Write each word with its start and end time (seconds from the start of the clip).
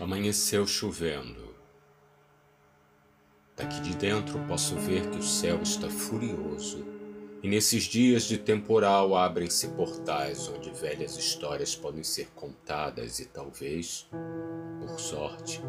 Amanheceu 0.00 0.64
chovendo. 0.64 1.52
Daqui 3.56 3.80
de 3.80 3.96
dentro 3.96 4.38
posso 4.46 4.76
ver 4.76 5.10
que 5.10 5.18
o 5.18 5.22
céu 5.24 5.60
está 5.60 5.90
furioso, 5.90 6.86
e 7.42 7.48
nesses 7.48 7.82
dias 7.82 8.22
de 8.22 8.38
temporal 8.38 9.16
abrem-se 9.16 9.66
portais 9.68 10.46
onde 10.46 10.70
velhas 10.70 11.16
histórias 11.16 11.74
podem 11.74 12.04
ser 12.04 12.28
contadas 12.28 13.18
e 13.18 13.24
talvez, 13.24 14.08
por 14.78 15.00
sorte, 15.00 15.60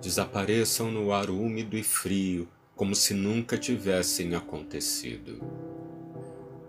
desapareçam 0.00 0.90
no 0.90 1.12
ar 1.12 1.28
úmido 1.28 1.76
e 1.76 1.82
frio 1.82 2.48
como 2.74 2.94
se 2.94 3.12
nunca 3.12 3.58
tivessem 3.58 4.34
acontecido. 4.34 5.65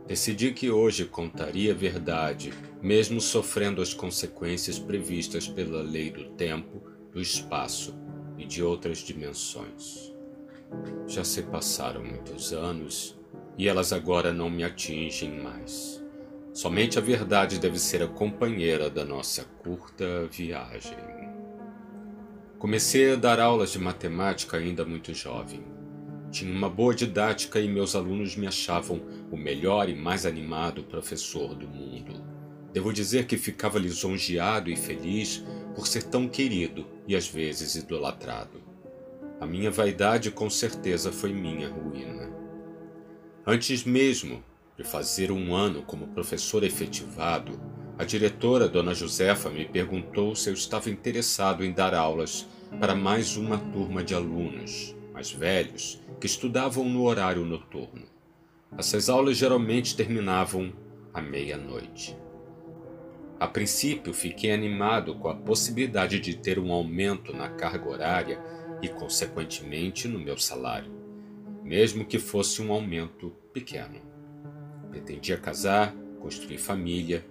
Decidi 0.07 0.53
que 0.53 0.71
hoje 0.71 1.03
contaria 1.03 1.73
a 1.73 1.75
verdade, 1.75 2.53
mesmo 2.81 3.19
sofrendo 3.19 3.81
as 3.81 3.93
consequências 3.93 4.79
previstas 4.79 5.49
pela 5.49 5.81
lei 5.81 6.09
do 6.09 6.29
tempo 6.29 6.81
do 7.11 7.19
espaço 7.19 7.93
e 8.37 8.45
de 8.45 8.63
outras 8.63 8.99
dimensões. 8.99 10.13
Já 11.07 11.25
se 11.25 11.41
passaram 11.43 12.03
muitos 12.05 12.53
anos 12.53 13.19
e 13.57 13.67
elas 13.67 13.91
agora 13.91 14.31
não 14.31 14.49
me 14.49 14.63
atingem 14.63 15.41
mais. 15.41 16.01
Somente 16.53 16.97
a 16.97 17.01
verdade 17.01 17.59
deve 17.59 17.77
ser 17.77 18.01
a 18.01 18.07
companheira 18.07 18.89
da 18.89 19.03
nossa 19.03 19.43
curta 19.43 20.25
viagem. 20.31 20.97
Comecei 22.57 23.11
a 23.11 23.15
dar 23.15 23.41
aulas 23.41 23.71
de 23.71 23.79
matemática 23.79 24.55
ainda 24.55 24.85
muito 24.85 25.13
jovem. 25.13 25.76
Tinha 26.29 26.51
uma 26.51 26.69
boa 26.69 26.93
didática 26.93 27.59
e 27.59 27.69
meus 27.69 27.95
alunos 27.95 28.35
me 28.35 28.47
achavam 28.47 29.01
o 29.31 29.37
melhor 29.37 29.87
e 29.87 29.95
mais 29.95 30.25
animado 30.25 30.83
professor 30.83 31.55
do 31.55 31.67
mundo. 31.67 32.21
Devo 32.73 32.91
dizer 32.91 33.25
que 33.25 33.37
ficava 33.37 33.79
lisonjeado 33.79 34.69
e 34.69 34.75
feliz 34.75 35.43
por 35.73 35.87
ser 35.87 36.03
tão 36.03 36.27
querido 36.27 36.85
e 37.07 37.15
às 37.15 37.27
vezes 37.27 37.75
idolatrado. 37.75 38.61
A 39.39 39.45
minha 39.45 39.71
vaidade 39.71 40.29
com 40.29 40.49
certeza 40.49 41.11
foi 41.11 41.31
minha 41.31 41.69
ruína. 41.69 42.29
Antes 43.45 43.85
mesmo 43.85 44.43
de 44.77 44.83
fazer 44.83 45.31
um 45.31 45.55
ano 45.55 45.81
como 45.83 46.07
professor 46.07 46.63
efetivado, 46.63 47.59
a 47.97 48.03
diretora, 48.03 48.67
Dona 48.67 48.93
Josefa, 48.93 49.49
me 49.49 49.65
perguntou 49.65 50.35
se 50.35 50.49
eu 50.49 50.53
estava 50.53 50.89
interessado 50.89 51.63
em 51.63 51.71
dar 51.71 51.93
aulas 51.95 52.45
para 52.79 52.93
mais 52.93 53.37
uma 53.37 53.57
turma 53.57 54.03
de 54.03 54.13
alunos 54.13 54.96
mais 55.17 55.31
velhos 55.31 55.99
que 56.21 56.27
estudavam 56.27 56.87
no 56.87 57.03
horário 57.03 57.43
noturno. 57.43 58.05
Essas 58.77 59.09
aulas 59.09 59.35
geralmente 59.35 59.95
terminavam 59.95 60.71
à 61.11 61.19
meia-noite. 61.19 62.15
A 63.39 63.47
princípio, 63.47 64.13
fiquei 64.13 64.51
animado 64.51 65.15
com 65.15 65.27
a 65.27 65.35
possibilidade 65.35 66.19
de 66.19 66.37
ter 66.37 66.59
um 66.59 66.71
aumento 66.71 67.33
na 67.33 67.49
carga 67.49 67.89
horária 67.89 68.39
e, 68.79 68.87
consequentemente, 68.89 70.07
no 70.07 70.19
meu 70.19 70.37
salário, 70.37 70.91
mesmo 71.63 72.05
que 72.05 72.19
fosse 72.19 72.61
um 72.61 72.71
aumento 72.71 73.31
pequeno. 73.51 73.99
Pretendia 74.91 75.37
casar, 75.37 75.95
construir 76.21 76.59
família 76.59 77.25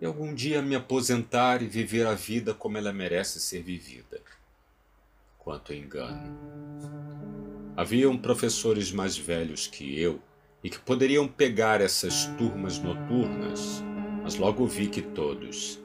e 0.00 0.06
algum 0.06 0.32
dia 0.34 0.62
me 0.62 0.74
aposentar 0.74 1.60
e 1.60 1.66
viver 1.66 2.06
a 2.06 2.14
vida 2.14 2.54
como 2.54 2.78
ela 2.78 2.94
merece 2.94 3.38
ser 3.40 3.62
vivida. 3.62 4.22
Quanto 5.38 5.74
engano. 5.74 7.25
Haviam 7.76 8.16
professores 8.16 8.90
mais 8.90 9.16
velhos 9.16 9.66
que 9.66 10.00
eu 10.00 10.20
e 10.64 10.70
que 10.70 10.78
poderiam 10.78 11.28
pegar 11.28 11.80
essas 11.80 12.24
turmas 12.38 12.78
noturnas 12.78 13.84
mas 14.26 14.34
logo 14.34 14.66
vi 14.66 14.88
que 14.88 15.00
todos, 15.00 15.78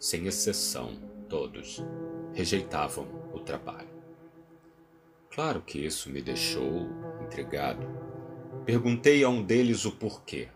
sem 0.00 0.26
exceção, 0.26 0.96
todos, 1.28 1.80
rejeitavam 2.32 3.06
o 3.32 3.38
trabalho. 3.38 3.86
Claro 5.30 5.62
que 5.62 5.78
isso 5.78 6.10
me 6.10 6.20
deixou 6.20 6.88
intrigado. 7.22 7.86
Perguntei 8.66 9.22
a 9.22 9.28
um 9.28 9.40
deles 9.40 9.84
o 9.84 9.92
porquê. 9.92 10.48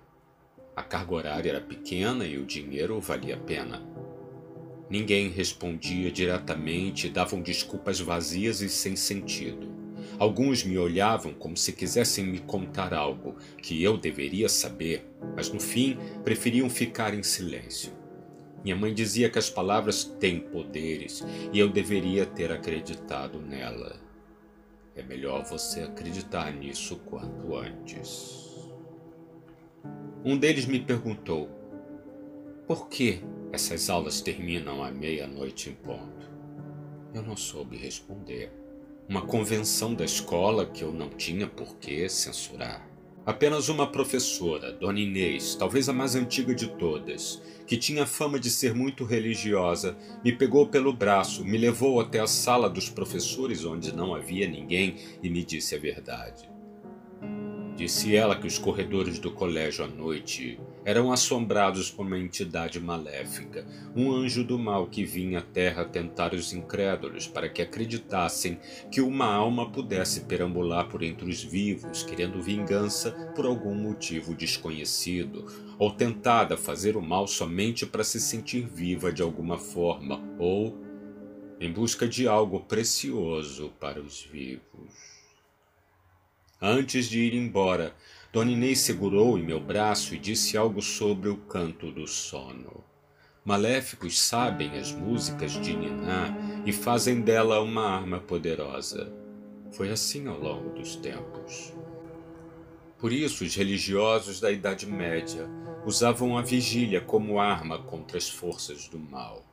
A 0.74 0.82
carga 0.82 1.14
horária 1.14 1.50
era 1.50 1.60
pequena 1.60 2.26
e 2.26 2.38
o 2.38 2.44
dinheiro 2.44 2.98
valia 2.98 3.36
a 3.36 3.38
pena. 3.38 3.86
Ninguém 4.90 5.28
respondia 5.28 6.10
diretamente 6.10 7.08
davam 7.08 7.40
desculpas 7.40 8.00
vazias 8.00 8.62
e 8.62 8.68
sem 8.68 8.96
sentido. 8.96 9.77
Alguns 10.18 10.64
me 10.64 10.76
olhavam 10.76 11.32
como 11.32 11.56
se 11.56 11.72
quisessem 11.72 12.26
me 12.26 12.40
contar 12.40 12.92
algo 12.92 13.36
que 13.62 13.80
eu 13.80 13.96
deveria 13.96 14.48
saber, 14.48 15.08
mas 15.36 15.52
no 15.52 15.60
fim 15.60 15.96
preferiam 16.24 16.68
ficar 16.68 17.14
em 17.14 17.22
silêncio. 17.22 17.92
Minha 18.64 18.74
mãe 18.74 18.92
dizia 18.92 19.30
que 19.30 19.38
as 19.38 19.48
palavras 19.48 20.02
têm 20.02 20.40
poderes 20.40 21.24
e 21.52 21.58
eu 21.60 21.68
deveria 21.68 22.26
ter 22.26 22.50
acreditado 22.50 23.40
nela. 23.40 24.00
É 24.96 25.02
melhor 25.04 25.44
você 25.44 25.82
acreditar 25.82 26.52
nisso 26.52 26.96
quanto 27.06 27.54
antes. 27.54 28.68
Um 30.24 30.36
deles 30.36 30.66
me 30.66 30.80
perguntou: 30.80 31.48
por 32.66 32.88
que 32.88 33.20
essas 33.52 33.88
aulas 33.88 34.20
terminam 34.20 34.82
à 34.82 34.90
meia-noite 34.90 35.70
em 35.70 35.74
ponto? 35.74 36.28
Eu 37.14 37.22
não 37.22 37.36
soube 37.36 37.76
responder 37.76 38.52
uma 39.08 39.22
convenção 39.22 39.94
da 39.94 40.04
escola 40.04 40.66
que 40.66 40.82
eu 40.82 40.92
não 40.92 41.08
tinha 41.08 41.46
por 41.46 41.76
que 41.76 42.06
censurar. 42.10 42.86
Apenas 43.24 43.68
uma 43.68 43.86
professora, 43.86 44.72
Dona 44.72 45.00
Inês, 45.00 45.54
talvez 45.54 45.88
a 45.88 45.92
mais 45.92 46.14
antiga 46.14 46.54
de 46.54 46.66
todas, 46.66 47.42
que 47.66 47.76
tinha 47.76 48.06
fama 48.06 48.38
de 48.38 48.50
ser 48.50 48.74
muito 48.74 49.04
religiosa, 49.04 49.96
me 50.24 50.32
pegou 50.32 50.66
pelo 50.68 50.92
braço, 50.92 51.44
me 51.44 51.56
levou 51.56 52.00
até 52.00 52.20
a 52.20 52.26
sala 52.26 52.68
dos 52.68 52.88
professores 52.88 53.64
onde 53.64 53.94
não 53.94 54.14
havia 54.14 54.48
ninguém 54.48 54.96
e 55.22 55.28
me 55.28 55.42
disse 55.44 55.74
a 55.74 55.78
verdade. 55.78 56.57
Disse 57.78 58.16
ela 58.16 58.34
que 58.34 58.44
os 58.48 58.58
corredores 58.58 59.20
do 59.20 59.30
colégio 59.30 59.84
à 59.84 59.86
noite 59.86 60.58
eram 60.84 61.12
assombrados 61.12 61.92
por 61.92 62.04
uma 62.04 62.18
entidade 62.18 62.80
maléfica, 62.80 63.64
um 63.94 64.10
anjo 64.10 64.42
do 64.42 64.58
mal 64.58 64.88
que 64.88 65.04
vinha 65.04 65.38
à 65.38 65.42
terra 65.42 65.84
tentar 65.84 66.34
os 66.34 66.52
incrédulos 66.52 67.28
para 67.28 67.48
que 67.48 67.62
acreditassem 67.62 68.58
que 68.90 69.00
uma 69.00 69.26
alma 69.32 69.70
pudesse 69.70 70.22
perambular 70.22 70.88
por 70.88 71.04
entre 71.04 71.30
os 71.30 71.40
vivos, 71.40 72.02
querendo 72.02 72.42
vingança 72.42 73.12
por 73.36 73.46
algum 73.46 73.76
motivo 73.76 74.34
desconhecido, 74.34 75.46
ou 75.78 75.92
tentada 75.92 76.56
fazer 76.56 76.96
o 76.96 77.00
mal 77.00 77.28
somente 77.28 77.86
para 77.86 78.02
se 78.02 78.18
sentir 78.18 78.66
viva 78.66 79.12
de 79.12 79.22
alguma 79.22 79.56
forma, 79.56 80.20
ou 80.36 80.76
em 81.60 81.70
busca 81.70 82.08
de 82.08 82.26
algo 82.26 82.58
precioso 82.58 83.72
para 83.78 84.00
os 84.00 84.20
vivos. 84.20 85.17
Antes 86.60 87.08
de 87.08 87.20
ir 87.20 87.34
embora, 87.34 87.94
Dona 88.32 88.50
Inês 88.50 88.80
segurou 88.80 89.38
em 89.38 89.44
meu 89.44 89.60
braço 89.60 90.12
e 90.12 90.18
disse 90.18 90.56
algo 90.56 90.82
sobre 90.82 91.28
o 91.28 91.36
canto 91.36 91.92
do 91.92 92.04
sono. 92.08 92.82
Maléficos 93.44 94.18
sabem 94.18 94.76
as 94.76 94.90
músicas 94.90 95.52
de 95.52 95.76
Niná 95.76 96.36
e 96.66 96.72
fazem 96.72 97.20
dela 97.20 97.60
uma 97.60 97.86
arma 97.86 98.18
poderosa. 98.18 99.12
Foi 99.70 99.88
assim 99.90 100.26
ao 100.26 100.36
longo 100.36 100.70
dos 100.70 100.96
tempos. 100.96 101.72
Por 102.98 103.12
isso, 103.12 103.44
os 103.44 103.54
religiosos 103.54 104.40
da 104.40 104.50
Idade 104.50 104.84
Média 104.84 105.48
usavam 105.86 106.36
a 106.36 106.42
vigília 106.42 107.00
como 107.00 107.38
arma 107.38 107.78
contra 107.84 108.18
as 108.18 108.28
forças 108.28 108.88
do 108.88 108.98
mal. 108.98 109.44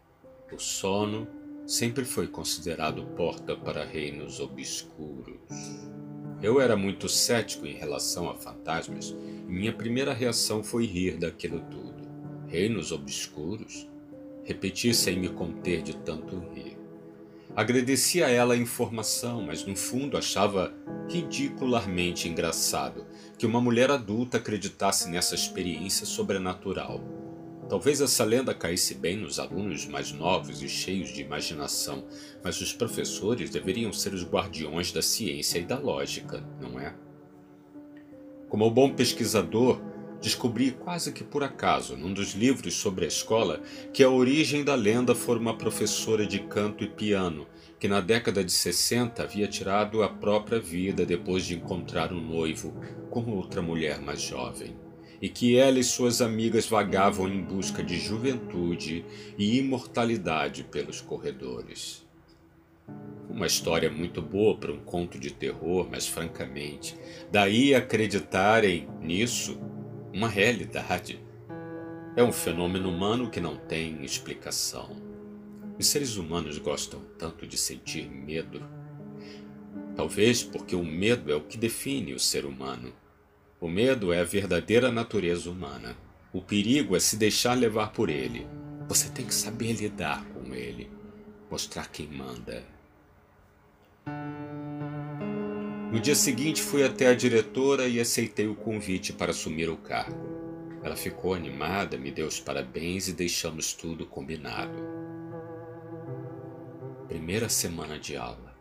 O 0.51 0.57
sono 0.57 1.27
sempre 1.67 2.03
foi 2.03 2.27
considerado 2.27 3.05
porta 3.15 3.55
para 3.55 3.85
reinos 3.85 4.39
obscuros. 4.39 5.94
Eu 6.41 6.59
era 6.59 6.75
muito 6.75 7.07
cético 7.07 7.66
em 7.66 7.73
relação 7.73 8.29
a 8.29 8.35
fantasmas 8.35 9.16
e 9.47 9.51
minha 9.51 9.73
primeira 9.73 10.13
reação 10.13 10.63
foi 10.63 10.85
rir 10.85 11.18
daquilo 11.18 11.62
tudo. 11.72 12.07
Reinos 12.47 12.91
obscuros? 12.91 13.90
Repeti 14.44 14.94
sem 14.94 15.19
me 15.19 15.29
conter 15.29 15.81
de 15.81 15.95
tanto 15.98 16.38
rir. 16.54 16.77
Agradeci 17.56 18.21
a 18.21 18.30
ela 18.30 18.54
a 18.54 18.57
informação, 18.57 19.42
mas 19.42 19.65
no 19.65 19.75
fundo 19.75 20.18
achava 20.18 20.74
ridicularmente 21.09 22.27
engraçado 22.27 23.06
que 23.38 23.45
uma 23.45 23.62
mulher 23.62 23.89
adulta 23.89 24.38
acreditasse 24.38 25.09
nessa 25.09 25.36
experiência 25.36 26.06
sobrenatural. 26.06 27.14
Talvez 27.67 28.00
essa 28.00 28.23
lenda 28.23 28.53
caísse 28.53 28.94
bem 28.94 29.17
nos 29.17 29.39
alunos 29.39 29.88
mais 29.88 30.12
novos 30.12 30.62
e 30.62 30.69
cheios 30.69 31.12
de 31.12 31.21
imaginação, 31.21 32.06
mas 32.44 32.62
os 32.62 32.71
professores 32.71 33.50
deveriam 33.50 33.91
ser 33.91 34.13
os 34.13 34.23
guardiões 34.23 34.91
da 34.91 35.01
ciência 35.01 35.57
e 35.57 35.65
da 35.65 35.79
lógica, 35.79 36.47
não 36.62 36.79
é? 36.79 36.95
Como 38.50 38.69
bom 38.69 38.94
pesquisador, 38.94 39.81
descobri 40.21 40.71
quase 40.71 41.12
que 41.12 41.23
por 41.23 41.44
acaso, 41.44 41.97
num 41.97 42.13
dos 42.13 42.33
livros 42.35 42.75
sobre 42.75 43.06
a 43.06 43.07
escola, 43.07 43.62
que 43.91 44.03
a 44.03 44.09
origem 44.11 44.63
da 44.63 44.75
lenda 44.75 45.15
foi 45.15 45.39
uma 45.39 45.57
professora 45.57 46.25
de 46.25 46.39
canto 46.41 46.83
e 46.83 46.88
piano, 46.88 47.47
que 47.79 47.88
na 47.88 48.00
década 48.00 48.44
de 48.44 48.51
60 48.51 49.23
havia 49.23 49.47
tirado 49.47 50.03
a 50.03 50.07
própria 50.07 50.59
vida 50.59 51.03
depois 51.03 51.44
de 51.44 51.56
encontrar 51.56 52.13
um 52.13 52.21
noivo 52.21 52.75
com 53.09 53.25
outra 53.31 53.61
mulher 53.61 54.00
mais 54.00 54.21
jovem 54.21 54.84
e 55.21 55.29
que 55.29 55.57
ela 55.57 55.79
e 55.79 55.83
suas 55.83 56.21
amigas 56.21 56.67
vagavam 56.67 57.27
em 57.27 57.41
busca 57.41 57.83
de 57.83 57.97
juventude 57.97 59.06
e 59.38 59.57
imortalidade 59.57 60.63
pelos 60.63 61.01
corredores. 61.01 62.06
Uma 63.29 63.47
história 63.47 63.89
muito 63.89 64.21
boa 64.21 64.56
para 64.56 64.71
um 64.71 64.79
conto 64.79 65.19
de 65.19 65.31
terror, 65.31 65.88
mas 65.89 66.07
francamente, 66.07 66.95
daí 67.31 67.73
acreditarem 67.73 68.88
nisso 69.01 69.59
uma 70.13 70.29
realidade. 70.29 71.19
É 72.15 72.23
um 72.23 72.31
fenômeno 72.31 72.89
humano 72.89 73.29
que 73.29 73.41
não 73.41 73.57
tem 73.57 74.06
explicação. 74.06 74.95
Os 75.77 75.88
seres 75.88 76.15
humanos 76.15 76.57
gostam 76.57 77.01
tanto 77.19 77.45
de 77.45 77.57
sentir 77.57 78.09
medo. 78.09 78.63
Talvez 79.95 80.41
porque 80.41 80.75
o 80.75 80.85
medo 80.85 81.29
é 81.29 81.35
o 81.35 81.41
que 81.41 81.57
define 81.57 82.13
o 82.13 82.19
ser 82.19 82.45
humano. 82.45 82.94
O 83.65 83.67
medo 83.67 84.13
é 84.13 84.19
a 84.19 84.23
verdadeira 84.23 84.91
natureza 84.91 85.50
humana. 85.50 85.97
O 86.31 86.39
perigo 86.39 86.95
é 86.95 87.00
se 87.00 87.17
deixar 87.17 87.56
levar 87.56 87.91
por 87.94 88.12
ele. 88.12 88.47
Você 88.88 89.09
tem 89.09 89.25
que 89.25 89.33
saber 89.33 89.73
lidar 89.73 90.23
com 90.25 90.53
ele, 90.53 90.88
mostrar 91.50 91.89
quem 91.89 92.06
manda. 92.06 92.63
No 95.91 96.00
dia 96.00 96.13
seguinte 96.13 96.62
fui 96.62 96.83
até 96.83 97.07
a 97.07 97.15
diretora 97.15 97.88
e 97.88 98.00
aceitei 98.00 98.47
o 98.47 98.53
convite 98.53 99.12
para 99.12 99.31
assumir 99.31 99.68
o 99.68 99.77
cargo. 99.77 100.79
Ela 100.83 100.95
ficou 100.95 101.33
animada, 101.33 101.97
me 101.97 102.11
deu 102.11 102.27
os 102.27 102.39
parabéns 102.39 103.07
e 103.07 103.13
deixamos 103.13 103.73
tudo 103.73 104.06
combinado. 104.06 104.77
Primeira 107.07 107.50
semana 107.50 107.97
de 107.97 108.15
aula. 108.15 108.55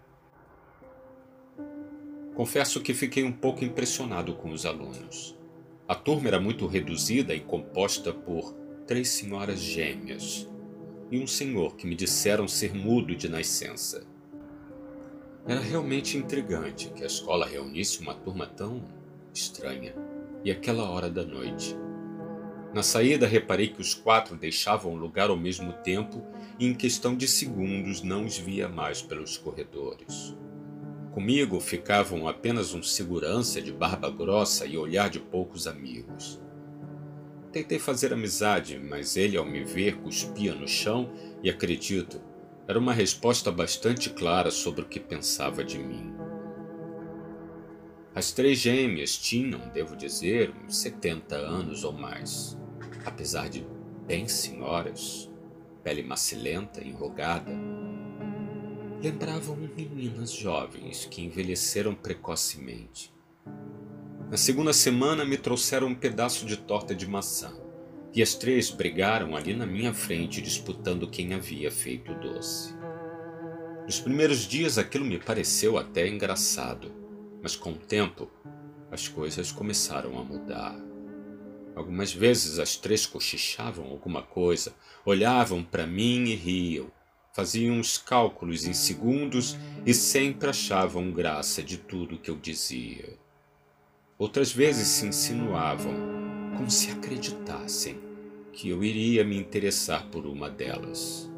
Confesso 2.34 2.80
que 2.80 2.92
fiquei 2.92 3.22
um 3.22 3.32
pouco 3.32 3.64
impressionado 3.64 4.34
com 4.34 4.50
os 4.50 4.66
alunos. 4.66 5.38
A 5.86 5.94
turma 5.94 6.28
era 6.28 6.40
muito 6.40 6.66
reduzida 6.66 7.34
e 7.34 7.40
composta 7.40 8.12
por 8.12 8.52
três 8.86 9.08
senhoras 9.08 9.60
gêmeas 9.60 10.48
e 11.10 11.18
um 11.18 11.26
senhor 11.26 11.76
que 11.76 11.86
me 11.86 11.94
disseram 11.94 12.48
ser 12.48 12.74
mudo 12.74 13.14
de 13.14 13.28
nascença. 13.28 14.04
Era 15.46 15.60
realmente 15.60 16.16
intrigante 16.16 16.90
que 16.90 17.04
a 17.04 17.06
escola 17.06 17.46
reunisse 17.46 18.00
uma 18.00 18.14
turma 18.14 18.46
tão 18.46 18.82
estranha 19.32 19.94
e 20.42 20.50
aquela 20.50 20.90
hora 20.90 21.08
da 21.08 21.24
noite. 21.24 21.76
Na 22.74 22.82
saída, 22.82 23.28
reparei 23.28 23.68
que 23.68 23.80
os 23.80 23.94
quatro 23.94 24.36
deixavam 24.36 24.92
o 24.92 24.96
lugar 24.96 25.30
ao 25.30 25.36
mesmo 25.36 25.72
tempo 25.84 26.26
e, 26.58 26.66
em 26.66 26.74
questão 26.74 27.14
de 27.14 27.28
segundos, 27.28 28.02
não 28.02 28.24
os 28.24 28.36
via 28.36 28.68
mais 28.68 29.00
pelos 29.00 29.36
corredores. 29.36 30.34
Comigo 31.14 31.60
ficavam 31.60 32.26
apenas 32.26 32.74
um 32.74 32.82
segurança 32.82 33.62
de 33.62 33.72
barba 33.72 34.10
grossa 34.10 34.66
e 34.66 34.76
olhar 34.76 35.08
de 35.08 35.20
poucos 35.20 35.68
amigos. 35.68 36.42
Tentei 37.52 37.78
fazer 37.78 38.12
amizade, 38.12 38.80
mas 38.80 39.16
ele, 39.16 39.36
ao 39.36 39.44
me 39.44 39.62
ver, 39.62 39.98
cuspia 39.98 40.52
no 40.52 40.66
chão 40.66 41.12
e, 41.40 41.48
acredito, 41.48 42.20
era 42.66 42.76
uma 42.76 42.92
resposta 42.92 43.52
bastante 43.52 44.10
clara 44.10 44.50
sobre 44.50 44.80
o 44.80 44.88
que 44.88 44.98
pensava 44.98 45.62
de 45.62 45.78
mim. 45.78 46.12
As 48.12 48.32
três 48.32 48.58
gêmeas 48.58 49.16
tinham, 49.16 49.60
devo 49.72 49.96
dizer, 49.96 50.52
uns 50.66 50.78
70 50.78 51.36
anos 51.36 51.84
ou 51.84 51.92
mais. 51.92 52.58
Apesar 53.04 53.48
de 53.48 53.64
bem 54.04 54.26
senhoras, 54.26 55.30
pele 55.84 56.02
macilenta, 56.02 56.82
enrugada, 56.82 57.52
lembravam 59.04 59.54
meninas 59.54 60.32
jovens 60.32 61.04
que 61.04 61.20
envelheceram 61.20 61.94
precocemente. 61.94 63.12
Na 64.30 64.38
segunda 64.38 64.72
semana 64.72 65.26
me 65.26 65.36
trouxeram 65.36 65.88
um 65.88 65.94
pedaço 65.94 66.46
de 66.46 66.56
torta 66.56 66.94
de 66.94 67.06
maçã, 67.06 67.52
e 68.14 68.22
as 68.22 68.34
três 68.34 68.70
brigaram 68.70 69.36
ali 69.36 69.54
na 69.54 69.66
minha 69.66 69.92
frente 69.92 70.40
disputando 70.40 71.10
quem 71.10 71.34
havia 71.34 71.70
feito 71.70 72.12
o 72.12 72.18
doce. 72.18 72.74
Nos 73.84 74.00
primeiros 74.00 74.48
dias 74.48 74.78
aquilo 74.78 75.04
me 75.04 75.18
pareceu 75.18 75.76
até 75.76 76.08
engraçado, 76.08 76.90
mas 77.42 77.54
com 77.54 77.72
o 77.72 77.78
tempo 77.78 78.30
as 78.90 79.06
coisas 79.06 79.52
começaram 79.52 80.18
a 80.18 80.24
mudar. 80.24 80.82
Algumas 81.76 82.10
vezes 82.10 82.58
as 82.58 82.74
três 82.74 83.04
cochichavam 83.04 83.84
alguma 83.84 84.22
coisa, 84.22 84.74
olhavam 85.04 85.62
para 85.62 85.86
mim 85.86 86.24
e 86.24 86.34
riam, 86.34 86.90
faziam 87.34 87.80
os 87.80 87.98
cálculos 87.98 88.64
em 88.64 88.72
segundos 88.72 89.58
e 89.84 89.92
sempre 89.92 90.48
achavam 90.48 91.10
graça 91.10 91.64
de 91.64 91.76
tudo 91.76 92.16
que 92.16 92.30
eu 92.30 92.36
dizia. 92.36 93.18
Outras 94.16 94.52
vezes 94.52 94.86
se 94.86 95.04
insinuavam, 95.04 95.92
como 96.56 96.70
se 96.70 96.92
acreditassem, 96.92 97.98
que 98.52 98.68
eu 98.68 98.84
iria 98.84 99.24
me 99.24 99.36
interessar 99.36 100.06
por 100.10 100.26
uma 100.26 100.48
delas. 100.48 101.28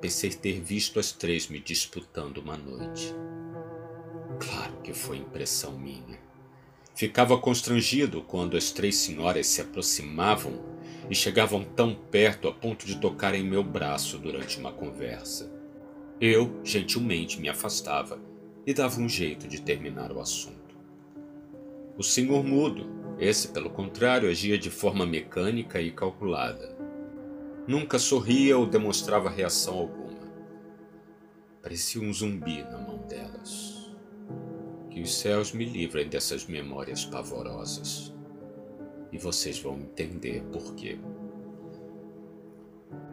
Pensei 0.00 0.30
ter 0.30 0.60
visto 0.60 0.98
as 0.98 1.12
três 1.12 1.46
me 1.46 1.60
disputando 1.60 2.38
uma 2.38 2.56
noite. 2.56 3.14
Claro 4.40 4.78
que 4.82 4.92
foi 4.92 5.18
impressão 5.18 5.78
minha. 5.78 6.18
Ficava 6.92 7.38
constrangido 7.38 8.22
quando 8.22 8.56
as 8.56 8.72
três 8.72 8.96
senhoras 8.96 9.46
se 9.46 9.60
aproximavam 9.60 10.60
e 11.10 11.14
chegavam 11.14 11.64
tão 11.64 11.94
perto 11.94 12.48
a 12.48 12.52
ponto 12.52 12.86
de 12.86 13.00
tocar 13.00 13.34
em 13.34 13.42
meu 13.42 13.64
braço 13.64 14.18
durante 14.18 14.58
uma 14.58 14.72
conversa. 14.72 15.50
Eu, 16.20 16.60
gentilmente, 16.62 17.40
me 17.40 17.48
afastava 17.48 18.20
e 18.66 18.74
dava 18.74 19.00
um 19.00 19.08
jeito 19.08 19.48
de 19.48 19.62
terminar 19.62 20.12
o 20.12 20.20
assunto. 20.20 20.76
O 21.96 22.02
senhor 22.02 22.44
mudo, 22.44 22.86
esse, 23.18 23.48
pelo 23.48 23.70
contrário, 23.70 24.28
agia 24.28 24.58
de 24.58 24.70
forma 24.70 25.06
mecânica 25.06 25.80
e 25.80 25.90
calculada. 25.90 26.76
Nunca 27.66 27.98
sorria 27.98 28.58
ou 28.58 28.66
demonstrava 28.66 29.30
reação 29.30 29.78
alguma. 29.78 30.08
Parecia 31.62 32.00
um 32.00 32.12
zumbi 32.12 32.62
na 32.62 32.78
mão 32.78 32.98
delas. 33.06 33.92
Que 34.90 35.00
os 35.00 35.18
céus 35.18 35.52
me 35.52 35.64
livrem 35.64 36.08
dessas 36.08 36.46
memórias 36.46 37.04
pavorosas 37.04 38.12
e 39.12 39.18
vocês 39.18 39.58
vão 39.58 39.78
entender 39.78 40.42
por 40.52 40.74
quê. 40.74 40.98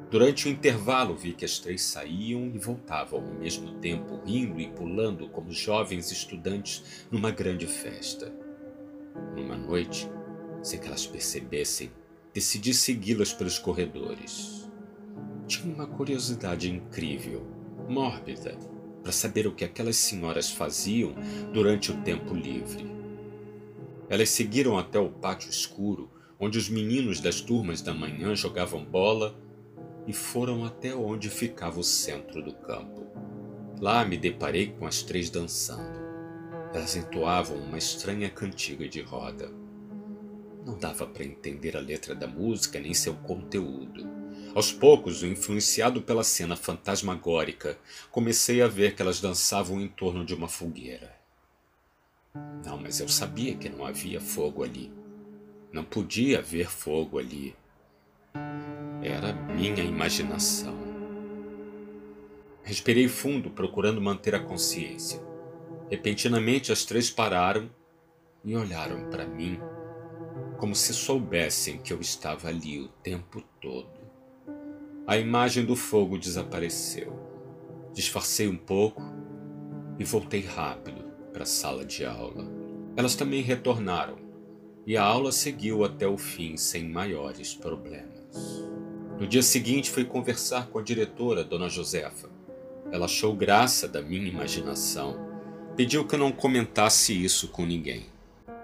Durante 0.09 0.47
o 0.47 0.51
intervalo, 0.51 1.15
vi 1.15 1.33
que 1.33 1.43
as 1.43 1.59
três 1.59 1.81
saíam 1.81 2.51
e 2.53 2.57
voltavam 2.57 3.19
ao 3.19 3.33
mesmo 3.33 3.73
tempo, 3.79 4.21
rindo 4.23 4.59
e 4.61 4.69
pulando 4.69 5.27
como 5.29 5.51
jovens 5.51 6.11
estudantes 6.11 7.05
numa 7.11 7.31
grande 7.31 7.67
festa. 7.67 8.31
Numa 9.35 9.57
noite, 9.57 10.09
sem 10.61 10.79
que 10.79 10.87
elas 10.87 11.05
percebessem, 11.05 11.91
decidi 12.33 12.73
segui-las 12.73 13.33
pelos 13.33 13.57
corredores. 13.57 14.69
Tinha 15.47 15.73
uma 15.73 15.87
curiosidade 15.87 16.71
incrível, 16.71 17.45
mórbida, 17.89 18.57
para 19.01 19.11
saber 19.11 19.47
o 19.47 19.53
que 19.53 19.63
aquelas 19.63 19.97
senhoras 19.97 20.49
faziam 20.49 21.13
durante 21.53 21.91
o 21.91 22.01
tempo 22.01 22.33
livre. 22.33 22.85
Elas 24.09 24.29
seguiram 24.29 24.77
até 24.77 24.99
o 24.99 25.09
pátio 25.09 25.49
escuro, 25.49 26.11
onde 26.39 26.57
os 26.57 26.69
meninos 26.69 27.19
das 27.19 27.41
turmas 27.41 27.81
da 27.81 27.93
manhã 27.93 28.35
jogavam 28.35 28.83
bola, 28.83 29.35
e 30.07 30.13
foram 30.13 30.63
até 30.63 30.93
onde 30.95 31.29
ficava 31.29 31.79
o 31.79 31.83
centro 31.83 32.43
do 32.43 32.53
campo. 32.53 33.07
Lá 33.79 34.05
me 34.05 34.17
deparei 34.17 34.67
com 34.67 34.85
as 34.85 35.01
três 35.01 35.29
dançando. 35.29 35.99
Elas 36.73 36.95
entoavam 36.95 37.57
uma 37.57 37.77
estranha 37.77 38.29
cantiga 38.29 38.87
de 38.87 39.01
roda. 39.01 39.51
Não 40.65 40.77
dava 40.77 41.07
para 41.07 41.23
entender 41.23 41.75
a 41.75 41.79
letra 41.79 42.13
da 42.13 42.27
música 42.27 42.79
nem 42.79 42.93
seu 42.93 43.15
conteúdo. 43.15 44.07
Aos 44.53 44.71
poucos, 44.71 45.23
influenciado 45.23 46.01
pela 46.01 46.23
cena 46.23 46.55
fantasmagórica, 46.55 47.77
comecei 48.11 48.61
a 48.61 48.67
ver 48.67 48.95
que 48.95 49.01
elas 49.01 49.19
dançavam 49.19 49.81
em 49.81 49.87
torno 49.87 50.25
de 50.25 50.33
uma 50.33 50.47
fogueira. 50.47 51.24
Não, 52.65 52.77
mas 52.77 52.99
eu 52.99 53.07
sabia 53.07 53.55
que 53.55 53.69
não 53.69 53.85
havia 53.85 54.19
fogo 54.19 54.63
ali. 54.63 54.91
Não 55.71 55.83
podia 55.83 56.39
haver 56.39 56.69
fogo 56.69 57.19
ali. 57.19 57.55
Era 59.01 59.33
minha 59.33 59.83
imaginação. 59.83 60.75
Respirei 62.63 63.07
fundo, 63.07 63.51
procurando 63.51 64.01
manter 64.01 64.33
a 64.33 64.39
consciência. 64.39 65.21
Repentinamente, 65.89 66.71
as 66.71 66.83
três 66.83 67.11
pararam 67.11 67.69
e 68.43 68.55
olharam 68.55 69.09
para 69.09 69.27
mim, 69.27 69.59
como 70.57 70.75
se 70.75 70.93
soubessem 70.93 71.77
que 71.77 71.93
eu 71.93 72.01
estava 72.01 72.47
ali 72.47 72.79
o 72.79 72.87
tempo 72.87 73.41
todo. 73.61 73.99
A 75.05 75.17
imagem 75.17 75.63
do 75.63 75.75
fogo 75.75 76.17
desapareceu. 76.17 77.13
Disfarcei 77.93 78.47
um 78.47 78.57
pouco 78.57 79.03
e 79.99 80.03
voltei 80.03 80.41
rápido 80.41 81.04
para 81.35 81.43
a 81.43 81.45
sala 81.45 81.83
de 81.83 82.05
aula. 82.05 82.47
Elas 82.95 83.13
também 83.13 83.41
retornaram 83.41 84.15
e 84.87 84.95
a 84.95 85.03
aula 85.03 85.33
seguiu 85.33 85.83
até 85.83 86.07
o 86.07 86.17
fim 86.17 86.55
sem 86.55 86.87
maiores 86.87 87.53
problemas. 87.53 88.63
No 89.19 89.27
dia 89.27 89.43
seguinte 89.43 89.91
fui 89.91 90.05
conversar 90.05 90.67
com 90.67 90.79
a 90.79 90.81
diretora, 90.81 91.43
Dona 91.43 91.67
Josefa. 91.67 92.29
Ela 92.89 93.03
achou 93.03 93.35
graça 93.35 93.85
da 93.85 94.01
minha 94.01 94.29
imaginação. 94.29 95.19
Pediu 95.75 96.07
que 96.07 96.15
eu 96.15 96.19
não 96.19 96.31
comentasse 96.31 97.11
isso 97.11 97.49
com 97.49 97.65
ninguém. 97.65 98.05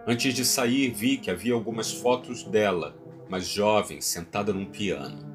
Antes 0.08 0.34
de 0.34 0.46
sair, 0.46 0.92
vi 0.92 1.18
que 1.18 1.30
havia 1.30 1.54
algumas 1.54 1.92
fotos 1.92 2.42
dela, 2.44 2.96
mais 3.30 3.48
jovem, 3.48 4.00
sentada 4.00 4.54
num 4.54 4.66
piano. 4.66 5.30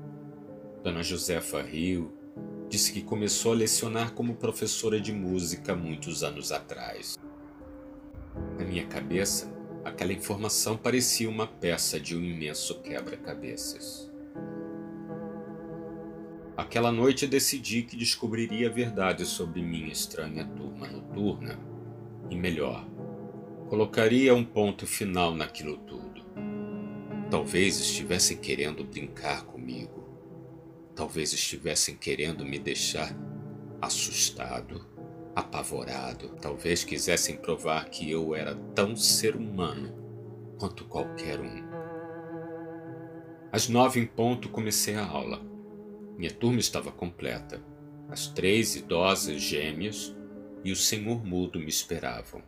Dona 0.82 1.02
Josefa 1.02 1.60
riu, 1.60 2.16
disse 2.70 2.92
que 2.92 3.02
começou 3.02 3.52
a 3.52 3.56
lecionar 3.56 4.14
como 4.14 4.36
professora 4.36 4.98
de 4.98 5.12
música 5.12 5.76
muitos 5.76 6.24
anos 6.24 6.50
atrás. 6.50 7.18
Na 8.58 8.64
minha 8.64 8.86
cabeça, 8.86 9.52
aquela 9.84 10.12
informação 10.12 10.76
parecia 10.76 11.28
uma 11.28 11.46
peça 11.46 12.00
de 12.00 12.16
um 12.16 12.22
imenso 12.22 12.80
quebra-cabeças. 12.80 14.10
Aquela 16.56 16.90
noite 16.90 17.26
decidi 17.26 17.82
que 17.82 17.96
descobriria 17.96 18.68
a 18.68 18.72
verdade 18.72 19.26
sobre 19.26 19.60
minha 19.60 19.92
estranha 19.92 20.46
turma 20.56 20.86
noturna. 20.86 21.60
E 22.30 22.34
melhor, 22.34 22.86
colocaria 23.68 24.34
um 24.34 24.42
ponto 24.44 24.86
final 24.86 25.34
naquilo 25.34 25.76
tudo. 25.76 26.24
Talvez 27.30 27.78
estivessem 27.78 28.38
querendo 28.38 28.84
brincar 28.84 29.44
comigo. 29.44 30.08
Talvez 30.94 31.34
estivessem 31.34 31.94
querendo 31.94 32.44
me 32.44 32.58
deixar 32.58 33.14
assustado, 33.82 34.86
apavorado. 35.36 36.30
Talvez 36.40 36.82
quisessem 36.82 37.36
provar 37.36 37.90
que 37.90 38.10
eu 38.10 38.34
era 38.34 38.54
tão 38.74 38.96
ser 38.96 39.36
humano 39.36 39.94
quanto 40.58 40.86
qualquer 40.86 41.38
um. 41.38 41.62
Às 43.52 43.68
nove 43.68 44.00
em 44.00 44.06
ponto 44.06 44.48
comecei 44.48 44.94
a 44.94 45.06
aula. 45.06 45.40
Minha 46.16 46.32
turma 46.32 46.58
estava 46.58 46.90
completa. 46.90 47.62
As 48.08 48.26
três 48.28 48.74
idosas 48.74 49.40
gêmeas 49.42 50.16
e 50.64 50.72
o 50.72 50.76
senhor 50.76 51.22
mudo 51.22 51.58
me 51.58 51.68
esperavam. 51.68 52.42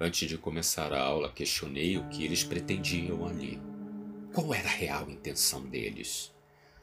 Antes 0.00 0.28
de 0.28 0.38
começar 0.38 0.92
a 0.92 1.02
aula, 1.02 1.32
questionei 1.32 1.98
o 1.98 2.08
que 2.08 2.24
eles 2.24 2.44
pretendiam 2.44 3.26
ali. 3.26 3.60
Qual 4.32 4.52
era 4.54 4.68
a 4.68 4.72
real 4.72 5.08
intenção 5.10 5.66
deles? 5.66 6.35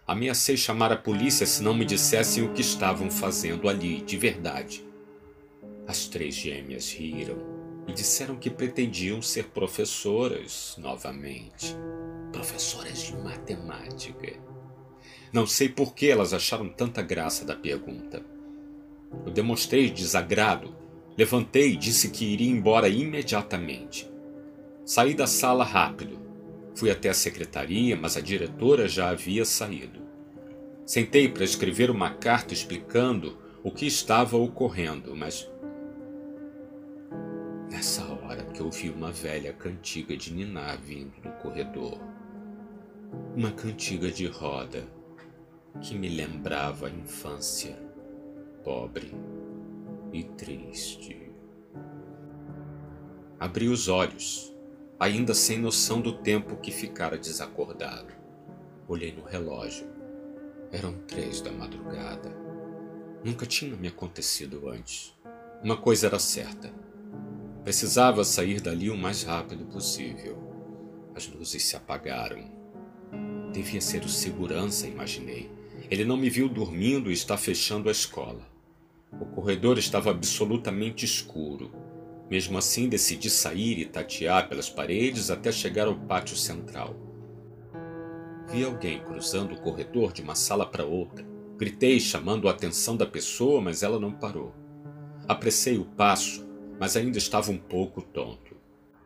Ameacei 0.06 0.58
chamar 0.58 0.92
a 0.92 0.98
polícia 0.98 1.46
se 1.46 1.64
não 1.64 1.74
me 1.74 1.86
dissessem 1.86 2.44
o 2.44 2.54
que 2.54 2.62
estavam 2.62 3.10
fazendo 3.10 3.70
ali, 3.70 4.02
de 4.02 4.18
verdade. 4.18 4.86
As 5.88 6.08
três 6.08 6.36
gêmeas 6.36 6.92
riram 6.92 7.38
e 7.88 7.94
disseram 7.94 8.36
que 8.36 8.50
pretendiam 8.50 9.22
ser 9.22 9.46
professoras 9.46 10.76
novamente 10.78 11.76
professoras 12.34 13.04
de 13.04 13.16
matemática. 13.16 14.34
Não 15.32 15.48
sei 15.48 15.70
por 15.70 15.94
que 15.94 16.10
elas 16.10 16.34
acharam 16.34 16.68
tanta 16.68 17.02
graça 17.02 17.46
da 17.46 17.56
pergunta. 17.56 18.22
Eu 19.26 19.32
demonstrei 19.32 19.90
desagrado, 19.90 20.76
levantei 21.16 21.74
e 21.74 21.78
disse 21.78 22.10
que 22.10 22.26
iria 22.26 22.52
embora 22.52 22.90
imediatamente. 22.90 24.12
Saí 24.84 25.14
da 25.14 25.28
sala 25.28 25.64
rápido. 25.64 26.20
Fui 26.76 26.90
até 26.90 27.10
a 27.10 27.14
secretaria, 27.14 27.96
mas 27.96 28.18
a 28.18 28.22
diretora 28.22 28.88
já 28.88 29.10
havia 29.10 29.46
saído. 29.46 30.02
Sentei 30.86 31.30
para 31.30 31.44
escrever 31.44 31.90
uma 31.90 32.12
carta 32.12 32.54
explicando 32.54 33.38
o 33.64 33.72
que 33.72 33.86
estava 33.86 34.38
ocorrendo, 34.38 35.16
mas. 35.16 35.50
Nessa 37.72 38.04
hora 38.04 38.44
que 38.46 38.62
ouvi 38.62 38.90
uma 38.90 39.12
velha 39.12 39.54
cantiga 39.54 40.16
de 40.16 40.34
Niná 40.34 40.76
vindo 40.76 41.22
do 41.22 41.30
corredor 41.42 42.00
uma 43.36 43.52
cantiga 43.52 44.12
de 44.12 44.28
roda 44.28 44.88
que 45.82 45.96
me 45.96 46.08
lembrava 46.08 46.88
a 46.88 46.90
infância, 46.90 47.76
pobre 48.64 49.12
e 50.12 50.24
triste. 50.24 51.32
Abri 53.40 53.68
os 53.68 53.88
olhos, 53.88 54.53
ainda 55.04 55.34
sem 55.34 55.60
noção 55.60 56.00
do 56.00 56.14
tempo 56.14 56.56
que 56.58 56.72
ficara 56.72 57.18
desacordado. 57.18 58.14
Olhei 58.88 59.12
no 59.12 59.24
relógio. 59.24 59.88
Eram 60.72 60.94
três 61.08 61.42
da 61.42 61.52
madrugada. 61.52 62.32
Nunca 63.24 63.46
tinha 63.46 63.76
me 63.76 63.90
acontecido 63.90 64.70
antes. 64.70 65.14
Uma 65.62 65.78
coisa 65.78 66.08
era 66.08 66.20
certa. 66.20 66.74
Precisava 67.64 68.24
sair 68.24 68.62
dali 68.62 68.90
o 68.90 68.98
mais 68.98 69.24
rápido 69.24 69.66
possível. 69.66 70.42
As 71.16 71.28
luzes 71.28 71.64
se 71.64 71.76
apagaram 71.76 72.64
Devia 73.54 73.82
ser 73.82 74.04
o 74.04 74.10
segurança, 74.10 74.88
imaginei. 74.88 75.52
Ele 75.92 76.04
não 76.04 76.18
me 76.18 76.28
viu 76.28 76.50
dormindo 76.50 77.12
e 77.12 77.14
está 77.14 77.38
fechando 77.38 77.88
a 77.88 77.92
escola. 77.92 78.42
O 79.12 79.26
corredor 79.26 79.78
estava 79.78 80.10
absolutamente 80.10 81.06
escuro. 81.06 81.72
Mesmo 82.34 82.58
assim, 82.58 82.90
decidi 82.90 83.30
sair 83.30 83.78
e 83.78 83.86
tatear 83.86 84.50
pelas 84.50 84.68
paredes 84.68 85.30
até 85.30 85.52
chegar 85.52 85.86
ao 85.86 85.96
pátio 85.96 86.36
central. 86.36 86.96
Vi 88.52 88.64
alguém 88.64 89.04
cruzando 89.04 89.54
o 89.54 89.62
corredor 89.62 90.12
de 90.12 90.24
uma 90.24 90.34
sala 90.34 90.66
para 90.66 90.84
outra. 90.84 91.24
Gritei, 91.60 92.00
chamando 92.00 92.48
a 92.48 92.52
atenção 92.52 92.98
da 92.98 93.06
pessoa, 93.06 93.62
mas 93.62 93.84
ela 93.84 94.00
não 94.00 94.12
parou. 94.12 94.52
Apressei 95.28 95.78
o 95.78 95.86
passo, 95.86 96.44
mas 96.80 96.98
ainda 96.98 97.20
estava 97.20 97.52
um 97.52 97.58
pouco 97.60 98.02
tonto. 98.02 98.58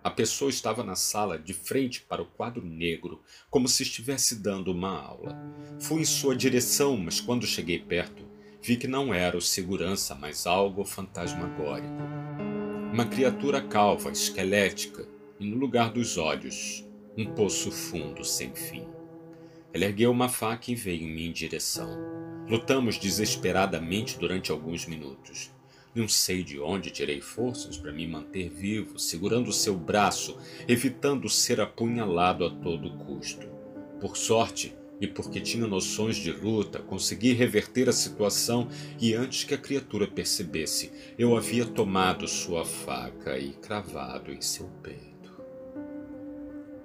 A 0.02 0.10
pessoa 0.10 0.50
estava 0.50 0.82
na 0.82 0.96
sala 0.96 1.38
de 1.38 1.54
frente 1.54 2.04
para 2.04 2.22
o 2.22 2.28
quadro 2.28 2.66
negro, 2.66 3.22
como 3.50 3.68
se 3.68 3.84
estivesse 3.84 4.42
dando 4.42 4.72
uma 4.72 4.98
aula. 5.02 5.38
Fui 5.82 6.00
em 6.00 6.06
sua 6.06 6.34
direção, 6.34 6.96
mas 6.96 7.20
quando 7.20 7.46
cheguei 7.46 7.78
perto, 7.78 8.24
vi 8.62 8.78
que 8.78 8.88
não 8.88 9.14
era 9.14 9.36
o 9.36 9.42
segurança, 9.42 10.16
mas 10.16 10.48
algo 10.48 10.86
fantasmagórico. 10.86 12.47
Uma 12.98 13.06
criatura 13.06 13.62
calva, 13.62 14.10
esquelética, 14.10 15.08
e 15.40 15.46
no 15.46 15.56
lugar 15.56 15.92
dos 15.92 16.18
olhos, 16.18 16.84
um 17.16 17.28
poço 17.28 17.70
fundo 17.70 18.26
sem 18.26 18.56
fim. 18.56 18.88
Ela 19.72 19.86
ergueu 19.86 20.10
uma 20.10 20.28
faca 20.28 20.72
e 20.72 20.76
veio 20.76 21.04
em 21.04 21.14
minha 21.14 21.32
direção. 21.32 21.88
Lutamos 22.50 22.98
desesperadamente 22.98 24.18
durante 24.18 24.52
alguns 24.52 24.88
minutos. 24.88 25.52
Não 25.94 26.08
sei 26.08 26.42
de 26.44 26.60
onde 26.60 26.90
tirei 26.90 27.22
forças 27.22 27.78
para 27.78 27.92
me 27.92 28.08
manter 28.08 28.50
vivo, 28.50 28.98
segurando 28.98 29.54
seu 29.54 29.78
braço, 29.78 30.36
evitando 30.68 31.30
ser 31.30 31.62
apunhalado 31.62 32.46
a 32.46 32.50
todo 32.50 32.98
custo. 33.06 33.48
Por 34.02 34.18
sorte, 34.18 34.76
e 35.00 35.08
porque 35.08 35.40
tinha 35.40 35.68
noções 35.68 36.16
de 36.16 36.32
luta, 36.32 36.80
consegui 36.80 37.34
reverter 37.34 37.88
a 37.88 37.94
situação 37.94 38.68
e 39.00 39.14
antes 39.14 39.44
que 39.44 39.54
a 39.54 39.58
criatura 39.58 40.08
percebesse, 40.08 40.92
eu 41.18 41.38
havia 41.38 41.66
tomado 41.66 42.28
sua 42.28 42.66
faca 42.66 43.38
e 43.38 43.52
cravado 43.54 44.32
em 44.32 44.42
seu 44.42 44.66
peito. 44.82 45.08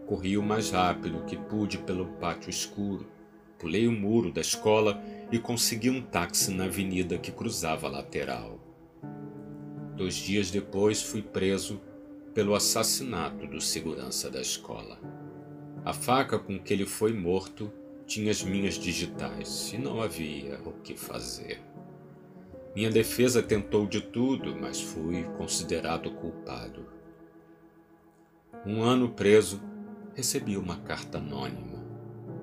Corri 0.07 0.37
o 0.37 0.43
mais 0.43 0.71
rápido 0.71 1.25
que 1.25 1.37
pude 1.37 1.79
pelo 1.79 2.07
pátio 2.07 2.51
escuro, 2.51 3.07
pulei 3.59 3.87
o 3.87 3.93
muro 3.93 4.31
da 4.31 4.41
escola 4.41 5.03
e 5.31 5.39
consegui 5.39 5.89
um 5.89 6.03
táxi 6.03 6.53
na 6.53 6.65
avenida 6.65 7.17
que 7.17 7.33
cruzava 7.33 7.87
a 7.87 7.91
lateral. 7.91 8.61
Dois 9.97 10.15
dias 10.17 10.51
depois 10.51 11.03
fui 11.03 11.23
preso 11.23 11.81
pelo 12.35 12.55
assassinato 12.55 13.47
do 13.47 13.61
segurança 13.61 14.31
da 14.31 14.41
escola. 14.41 14.99
A 15.85 15.93
faca 15.93 16.39
com 16.39 16.59
que 16.59 16.73
ele 16.73 16.87
foi 16.87 17.13
morto 17.13 17.73
tinha 18.13 18.31
as 18.31 18.43
minhas 18.43 18.75
digitais 18.75 19.73
e 19.73 19.79
não 19.79 20.03
havia 20.03 20.61
o 20.67 20.73
que 20.83 20.95
fazer. 20.95 21.63
Minha 22.77 22.91
defesa 22.91 23.43
tentou 23.43 23.87
de 23.87 24.03
tudo, 24.03 24.55
mas 24.55 24.83
fui 24.83 25.25
considerado 25.39 26.11
culpado. 26.11 26.87
Um 28.67 28.83
ano 28.83 29.09
preso, 29.09 29.63
recebi 30.15 30.59
uma 30.59 30.77
carta 30.81 31.17
anônima. 31.17 31.83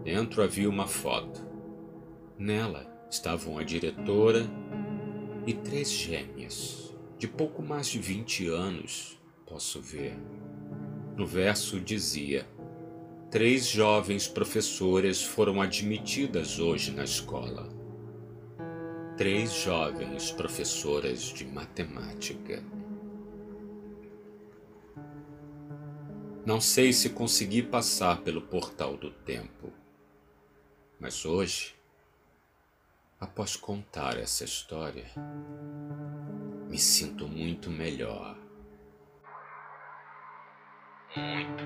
Dentro 0.03 0.41
havia 0.41 0.67
uma 0.67 0.87
foto. 0.87 1.45
Nela 2.35 2.91
estavam 3.07 3.59
a 3.59 3.63
diretora 3.63 4.47
e 5.45 5.53
três 5.53 5.91
gêmeas 5.91 6.95
de 7.15 7.27
pouco 7.27 7.61
mais 7.61 7.85
de 7.85 7.99
20 7.99 8.47
anos, 8.47 9.21
posso 9.45 9.79
ver. 9.79 10.17
No 11.15 11.27
verso 11.27 11.79
dizia: 11.79 12.47
Três 13.31 13.67
jovens 13.67 14.27
professoras 14.27 15.23
foram 15.23 15.61
admitidas 15.61 16.57
hoje 16.57 16.89
na 16.89 17.03
escola. 17.03 17.69
Três 19.17 19.53
jovens 19.53 20.31
professoras 20.31 21.21
de 21.25 21.45
matemática. 21.45 22.63
Não 26.43 26.59
sei 26.59 26.91
se 26.91 27.11
consegui 27.11 27.61
passar 27.61 28.21
pelo 28.21 28.41
portal 28.41 28.97
do 28.97 29.11
tempo, 29.11 29.71
mas 30.99 31.23
hoje, 31.23 31.75
após 33.19 33.55
contar 33.55 34.17
essa 34.17 34.43
história, 34.43 35.05
me 36.67 36.79
sinto 36.79 37.27
muito 37.27 37.69
melhor. 37.69 38.35
Muito 41.15 41.63